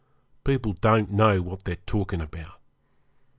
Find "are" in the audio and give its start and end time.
1.73-1.85